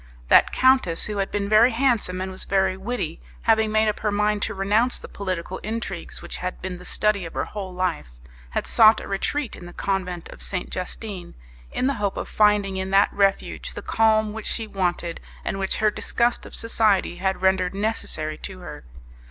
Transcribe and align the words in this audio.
That 0.29 0.51
countess, 0.51 1.05
who 1.05 1.17
had 1.17 1.29
been 1.29 1.47
very 1.47 1.69
handsome 1.69 2.21
and 2.21 2.31
was 2.31 2.45
very 2.45 2.75
witty, 2.75 3.21
having 3.43 3.71
made 3.71 3.87
up 3.87 3.99
her 3.99 4.11
mind 4.11 4.41
to 4.41 4.55
renounce 4.55 4.97
the 4.97 5.07
political 5.07 5.59
intrigues 5.59 6.23
which 6.23 6.37
had 6.37 6.59
been 6.59 6.79
the 6.79 6.85
study 6.85 7.23
of 7.23 7.35
her 7.35 7.45
whole 7.45 7.71
life, 7.71 8.09
had 8.49 8.65
sought 8.65 8.99
a 8.99 9.07
retreat 9.07 9.55
in 9.55 9.67
the 9.67 9.73
Convent 9.73 10.27
of 10.29 10.41
St. 10.41 10.71
Justine, 10.71 11.35
in 11.71 11.85
the 11.85 11.93
hope 12.01 12.17
of 12.17 12.27
finding 12.27 12.77
in 12.77 12.89
that 12.89 13.13
refuge 13.13 13.75
the 13.75 13.83
calm 13.83 14.33
which 14.33 14.47
she 14.47 14.65
wanted, 14.65 15.19
and 15.45 15.59
which 15.59 15.77
her 15.77 15.91
disgust 15.91 16.47
of 16.47 16.55
society 16.55 17.17
had 17.17 17.43
rendered 17.43 17.75
necessary 17.75 18.39
to 18.39 18.57
her. 18.61 18.83